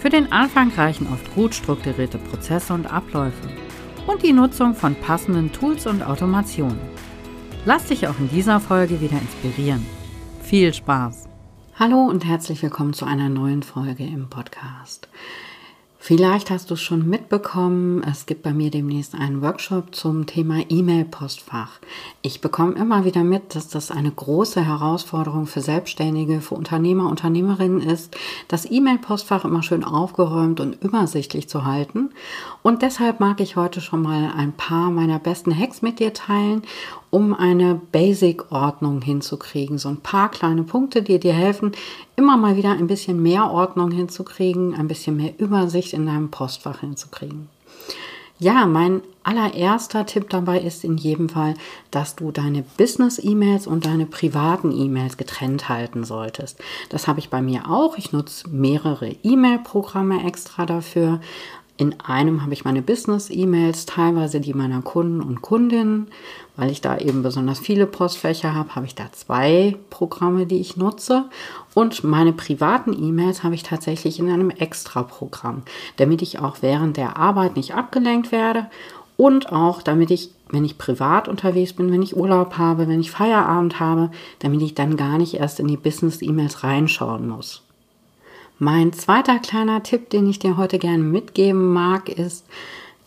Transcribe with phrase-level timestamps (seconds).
[0.00, 3.50] Für den Anfang reichen oft gut strukturierte Prozesse und Abläufe
[4.06, 6.80] und die Nutzung von passenden Tools und Automationen.
[7.66, 9.84] Lass dich auch in dieser Folge wieder inspirieren.
[10.42, 11.28] Viel Spaß!
[11.78, 15.06] Hallo und herzlich willkommen zu einer neuen Folge im Podcast.
[16.02, 20.62] Vielleicht hast du es schon mitbekommen, es gibt bei mir demnächst einen Workshop zum Thema
[20.66, 21.78] E-Mail-Postfach.
[22.22, 27.82] Ich bekomme immer wieder mit, dass das eine große Herausforderung für Selbstständige, für Unternehmer, Unternehmerinnen
[27.82, 28.16] ist,
[28.48, 32.08] das E-Mail-Postfach immer schön aufgeräumt und übersichtlich zu halten.
[32.62, 36.62] Und deshalb mag ich heute schon mal ein paar meiner besten Hacks mit dir teilen
[37.10, 39.78] um eine Basic-Ordnung hinzukriegen.
[39.78, 41.72] So ein paar kleine Punkte, die dir helfen,
[42.16, 46.80] immer mal wieder ein bisschen mehr Ordnung hinzukriegen, ein bisschen mehr Übersicht in deinem Postfach
[46.80, 47.48] hinzukriegen.
[48.42, 51.54] Ja, mein allererster Tipp dabei ist in jedem Fall,
[51.90, 56.58] dass du deine Business-E-Mails und deine privaten E-Mails getrennt halten solltest.
[56.88, 57.98] Das habe ich bei mir auch.
[57.98, 61.20] Ich nutze mehrere E-Mail-Programme extra dafür.
[61.80, 66.08] In einem habe ich meine Business-E-Mails, teilweise die meiner Kunden und Kundinnen.
[66.54, 70.76] Weil ich da eben besonders viele Postfächer habe, habe ich da zwei Programme, die ich
[70.76, 71.24] nutze.
[71.72, 75.62] Und meine privaten E-Mails habe ich tatsächlich in einem Extra-Programm,
[75.96, 78.66] damit ich auch während der Arbeit nicht abgelenkt werde
[79.16, 83.10] und auch damit ich, wenn ich privat unterwegs bin, wenn ich Urlaub habe, wenn ich
[83.10, 87.62] Feierabend habe, damit ich dann gar nicht erst in die Business-E-Mails reinschauen muss.
[88.62, 92.44] Mein zweiter kleiner Tipp, den ich dir heute gerne mitgeben mag, ist,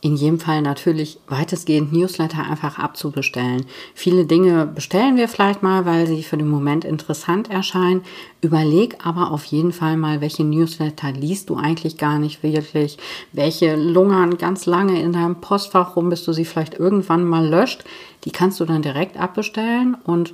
[0.00, 3.66] in jedem Fall natürlich weitestgehend Newsletter einfach abzubestellen.
[3.94, 8.00] Viele Dinge bestellen wir vielleicht mal, weil sie für den Moment interessant erscheinen.
[8.40, 12.96] Überleg aber auf jeden Fall mal, welche Newsletter liest du eigentlich gar nicht wirklich,
[13.32, 17.84] welche lungern ganz lange in deinem Postfach rum, bis du sie vielleicht irgendwann mal löscht.
[18.24, 20.32] Die kannst du dann direkt abbestellen und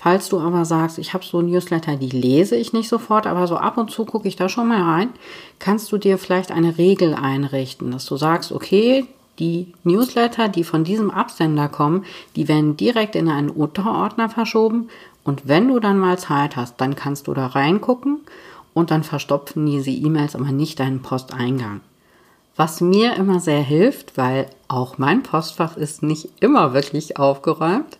[0.00, 3.56] Falls du aber sagst, ich habe so Newsletter, die lese ich nicht sofort, aber so
[3.56, 5.08] ab und zu gucke ich da schon mal rein,
[5.58, 9.06] kannst du dir vielleicht eine Regel einrichten, dass du sagst, okay,
[9.40, 12.04] die Newsletter, die von diesem Absender kommen,
[12.36, 14.88] die werden direkt in einen Unterordner verschoben
[15.24, 18.20] und wenn du dann mal Zeit hast, dann kannst du da reingucken
[18.74, 21.80] und dann verstopfen diese E-Mails aber nicht deinen Posteingang.
[22.54, 27.98] Was mir immer sehr hilft, weil auch mein Postfach ist nicht immer wirklich aufgeräumt,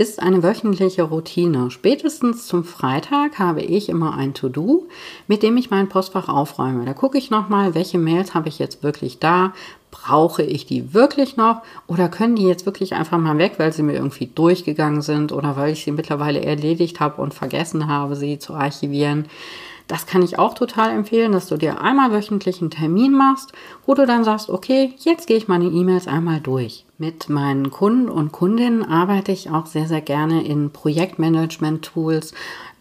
[0.00, 1.70] ist eine wöchentliche Routine.
[1.70, 4.88] Spätestens zum Freitag habe ich immer ein To-Do,
[5.28, 6.86] mit dem ich mein Postfach aufräume.
[6.86, 9.52] Da gucke ich nochmal, welche Mails habe ich jetzt wirklich da,
[9.90, 13.82] brauche ich die wirklich noch oder können die jetzt wirklich einfach mal weg, weil sie
[13.82, 18.38] mir irgendwie durchgegangen sind oder weil ich sie mittlerweile erledigt habe und vergessen habe, sie
[18.38, 19.26] zu archivieren.
[19.86, 23.52] Das kann ich auch total empfehlen, dass du dir einmal wöchentlich einen Termin machst,
[23.84, 26.86] wo du dann sagst, okay, jetzt gehe ich meine E-Mails einmal durch.
[27.00, 32.34] Mit meinen Kunden und Kundinnen arbeite ich auch sehr, sehr gerne in Projektmanagement-Tools,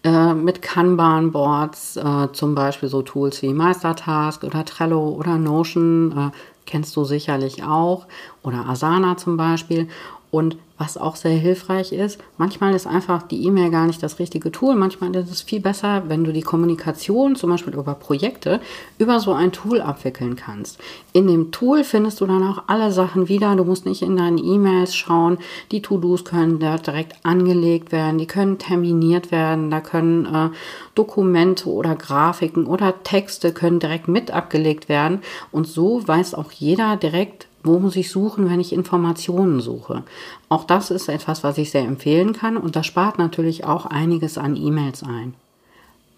[0.04, 6.32] äh, mit Kanban-Boards, äh, zum Beispiel so Tools wie Meistertask oder Trello oder Notion, äh,
[6.66, 8.08] kennst du sicherlich auch,
[8.44, 9.88] oder Asana zum Beispiel.
[10.32, 14.50] Und was auch sehr hilfreich ist, manchmal ist einfach die E-Mail gar nicht das richtige
[14.50, 14.76] Tool.
[14.76, 18.62] Manchmal ist es viel besser, wenn du die Kommunikation zum Beispiel über Projekte
[18.98, 20.80] über so ein Tool abwickeln kannst.
[21.12, 23.56] In dem Tool findest du dann auch alle Sachen wieder.
[23.58, 25.38] Du musst nicht in deinen E-Mails schauen.
[25.74, 28.18] Die To-Dos können da direkt angelegt werden.
[28.18, 29.70] Die können terminiert werden.
[29.70, 30.50] Da können äh,
[30.96, 35.20] Dokumente oder Grafiken oder Texte können direkt mit abgelegt werden.
[35.52, 40.04] Und so weiß auch jeder direkt, wo muss ich suchen, wenn ich Informationen suche?
[40.48, 44.38] Auch das ist etwas, was ich sehr empfehlen kann und das spart natürlich auch einiges
[44.38, 45.34] an E-Mails ein.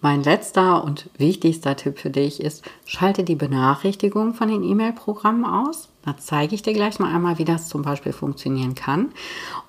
[0.04, 5.90] Mein letzter und wichtigster Tipp für dich ist, schalte die Benachrichtigung von den E-Mail-Programmen aus.
[6.04, 9.12] Da zeige ich dir gleich mal einmal, wie das zum Beispiel funktionieren kann.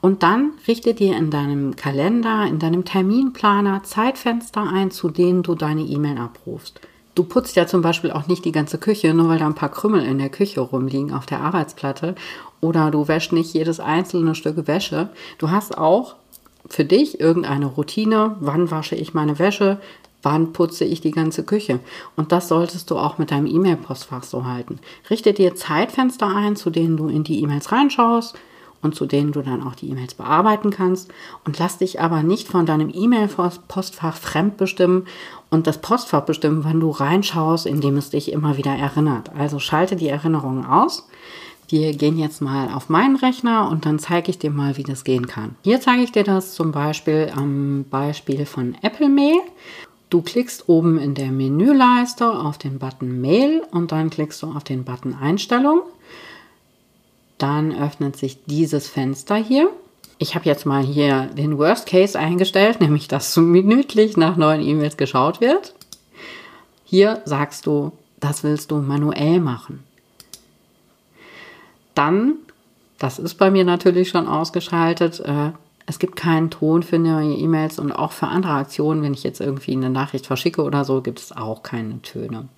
[0.01, 5.55] Und dann richte dir in deinem Kalender, in deinem Terminplaner Zeitfenster ein, zu denen du
[5.55, 6.81] deine E-Mail abrufst.
[7.15, 9.69] Du putzt ja zum Beispiel auch nicht die ganze Küche, nur weil da ein paar
[9.71, 12.15] Krümmel in der Küche rumliegen auf der Arbeitsplatte.
[12.61, 15.11] Oder du wäschst nicht jedes einzelne Stück Wäsche.
[15.39, 16.17] Du hast auch
[16.67, 18.37] für dich irgendeine Routine.
[18.41, 19.79] Wann wasche ich meine Wäsche?
[20.23, 21.81] Wann putze ich die ganze Küche?
[22.17, 24.79] Und das solltest du auch mit deinem E-Mail-Postfach so halten.
[25.11, 28.37] Richte dir Zeitfenster ein, zu denen du in die E-Mails reinschaust
[28.83, 31.11] und zu denen du dann auch die E-Mails bearbeiten kannst.
[31.45, 35.07] Und lass dich aber nicht von deinem E-Mail-Postfach fremdbestimmen
[35.51, 39.31] und das Postfach bestimmen, wann du reinschaust, indem es dich immer wieder erinnert.
[39.37, 41.09] Also schalte die Erinnerungen aus.
[41.69, 45.05] Wir gehen jetzt mal auf meinen Rechner und dann zeige ich dir mal, wie das
[45.05, 45.57] gehen kann.
[45.63, 49.41] Hier zeige ich dir das zum Beispiel am Beispiel von Apple Mail.
[50.11, 54.65] Du klickst oben in der Menüleiste auf den Button Mail und dann klickst du auf
[54.65, 55.81] den Button Einstellung.
[57.43, 59.69] Dann öffnet sich dieses Fenster hier.
[60.19, 64.97] Ich habe jetzt mal hier den Worst Case eingestellt, nämlich dass minütlich nach neuen E-Mails
[64.97, 65.75] geschaut wird.
[66.85, 67.91] Hier sagst du,
[68.21, 69.83] das willst du manuell machen.
[71.97, 72.35] Dann,
[73.01, 75.51] das ist bei mir natürlich schon ausgeschaltet, äh,
[75.87, 79.41] es gibt keinen Ton für neue E-Mails und auch für andere Aktionen, wenn ich jetzt
[79.41, 82.49] irgendwie eine Nachricht verschicke oder so, gibt es auch keine Töne.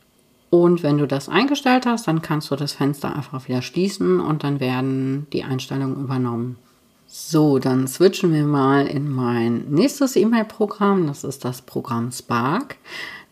[0.55, 4.45] Und wenn du das eingestellt hast, dann kannst du das Fenster einfach wieder schließen und
[4.45, 6.59] dann werden die Einstellungen übernommen.
[7.09, 11.09] So, dann switchen wir mal in mein nächstes E-Mail-Programm.
[11.09, 12.77] Das ist das Programm Spark.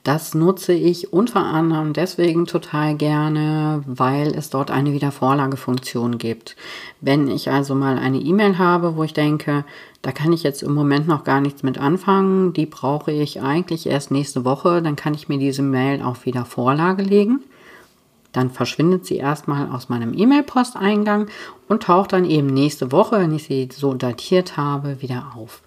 [0.04, 6.56] Das nutze ich unter anderem deswegen total gerne, weil es dort eine Wiedervorlagefunktion gibt.
[7.00, 9.64] Wenn ich also mal eine E-Mail habe, wo ich denke,
[10.02, 13.86] da kann ich jetzt im Moment noch gar nichts mit anfangen, die brauche ich eigentlich
[13.86, 17.38] erst nächste Woche, dann kann ich mir diese Mail auf Wiedervorlage legen.
[18.32, 21.28] Dann verschwindet sie erstmal aus meinem E-Mail-Posteingang
[21.68, 25.62] und taucht dann eben nächste Woche, wenn ich sie so datiert habe, wieder auf.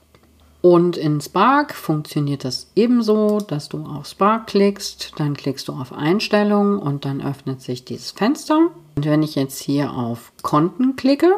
[0.65, 5.93] Und in Spark funktioniert das ebenso, dass du auf Spark klickst, dann klickst du auf
[5.93, 8.71] Einstellungen und dann öffnet sich dieses Fenster.
[8.95, 11.35] Und wenn ich jetzt hier auf Konten klicke,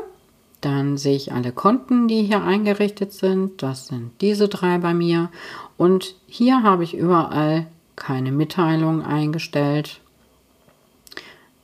[0.62, 3.62] dann sehe ich alle Konten, die hier eingerichtet sind.
[3.62, 5.30] Das sind diese drei bei mir.
[5.76, 10.00] Und hier habe ich überall keine Mitteilung eingestellt,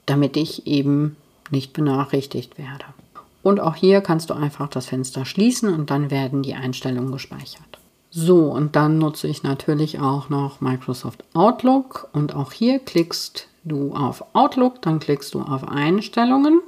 [0.06, 1.16] damit ich eben
[1.50, 2.84] nicht benachrichtigt werde.
[3.44, 7.78] Und auch hier kannst du einfach das Fenster schließen und dann werden die Einstellungen gespeichert.
[8.10, 12.08] So, und dann nutze ich natürlich auch noch Microsoft Outlook.
[12.14, 16.62] Und auch hier klickst du auf Outlook, dann klickst du auf Einstellungen,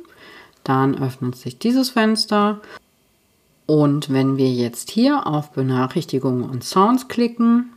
[0.63, 2.61] dann öffnet sich dieses Fenster.
[3.67, 7.71] Und wenn wir jetzt hier auf Benachrichtigungen und Sounds klicken,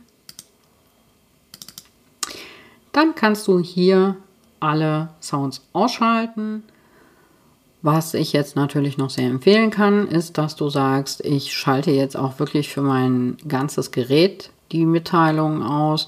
[2.91, 4.17] dann kannst du hier
[4.59, 6.63] alle Sounds ausschalten
[7.81, 12.17] was ich jetzt natürlich noch sehr empfehlen kann, ist, dass du sagst, ich schalte jetzt
[12.17, 16.07] auch wirklich für mein ganzes Gerät die Mitteilung aus.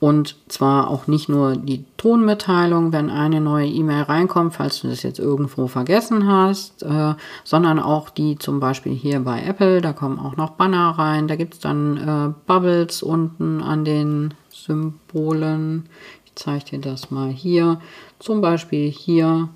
[0.00, 5.02] Und zwar auch nicht nur die Tonmitteilung, wenn eine neue E-Mail reinkommt, falls du das
[5.02, 10.18] jetzt irgendwo vergessen hast, äh, sondern auch die zum Beispiel hier bei Apple, da kommen
[10.18, 15.88] auch noch Banner rein, da gibt es dann äh, Bubbles unten an den Symbolen.
[16.26, 17.80] Ich zeige dir das mal hier.
[18.18, 19.48] Zum Beispiel hier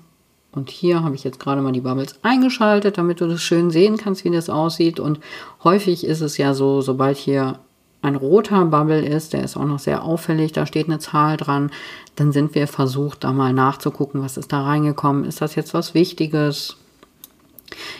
[0.51, 3.97] und hier habe ich jetzt gerade mal die Bubbles eingeschaltet, damit du das schön sehen
[3.97, 4.99] kannst, wie das aussieht.
[4.99, 5.19] Und
[5.63, 7.59] häufig ist es ja so, sobald hier
[8.01, 11.69] ein roter Bubble ist, der ist auch noch sehr auffällig, da steht eine Zahl dran,
[12.15, 15.25] dann sind wir versucht, da mal nachzugucken, was ist da reingekommen.
[15.25, 16.77] Ist das jetzt was Wichtiges?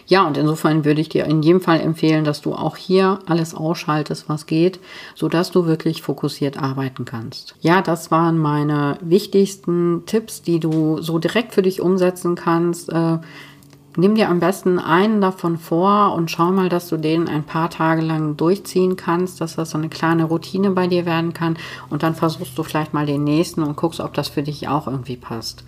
[0.08, 3.54] Ja, und insofern würde ich dir in jedem Fall empfehlen, dass du auch hier alles
[3.54, 4.80] ausschaltest, was geht,
[5.16, 7.56] sodass du wirklich fokussiert arbeiten kannst.
[7.62, 12.90] Ja, das waren meine wichtigsten Tipps, die du so direkt für dich umsetzen kannst.
[12.90, 13.20] Äh,
[13.96, 17.70] nimm dir am besten einen davon vor und schau mal, dass du den ein paar
[17.70, 21.58] Tage lang durchziehen kannst, dass das so eine kleine Routine bei dir werden kann.
[21.90, 24.88] Und dann versuchst du vielleicht mal den nächsten und guckst, ob das für dich auch
[24.88, 25.64] irgendwie passt.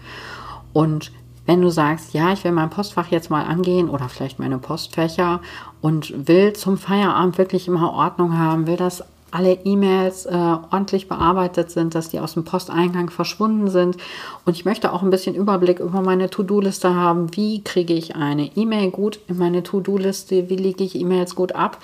[0.74, 1.12] Und
[1.46, 5.42] wenn du sagst, ja, ich will mein Postfach jetzt mal angehen oder vielleicht meine Postfächer
[5.82, 11.72] und will zum Feierabend wirklich immer Ordnung haben, will, dass alle E-Mails äh, ordentlich bearbeitet
[11.72, 13.98] sind, dass die aus dem Posteingang verschwunden sind.
[14.46, 17.36] Und ich möchte auch ein bisschen Überblick über meine To-Do-Liste haben.
[17.36, 20.50] Wie kriege ich eine E-Mail gut in meine To-Do-Liste?
[20.50, 21.78] Wie lege ich E-Mails gut ab?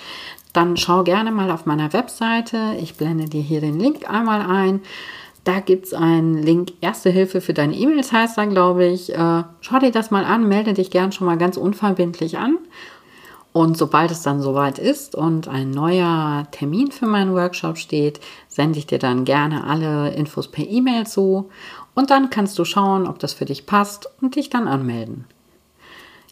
[0.52, 2.74] Dann schau gerne mal auf meiner Webseite.
[2.80, 4.80] Ich blende dir hier den Link einmal ein.
[5.48, 9.14] Da gibt es einen Link, Erste Hilfe für deine E-Mails heißt da, glaube ich.
[9.14, 12.58] Äh, schau dir das mal an, melde dich gern schon mal ganz unverbindlich an.
[13.54, 18.78] Und sobald es dann soweit ist und ein neuer Termin für meinen Workshop steht, sende
[18.78, 21.48] ich dir dann gerne alle Infos per E-Mail zu.
[21.94, 25.24] Und dann kannst du schauen, ob das für dich passt und dich dann anmelden.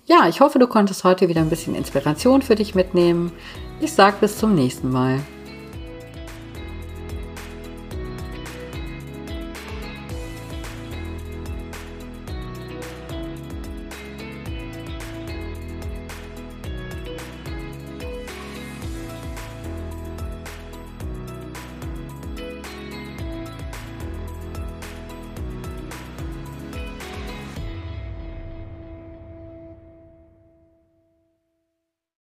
[0.04, 3.32] Ja, ich hoffe, du konntest heute wieder ein bisschen Inspiration für dich mitnehmen.
[3.80, 5.20] Ich sage bis zum nächsten Mal.